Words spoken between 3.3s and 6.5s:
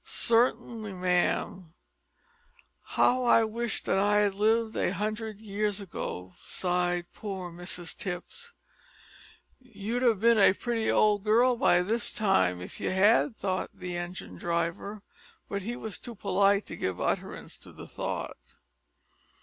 wish that I had lived a hundred years ago!"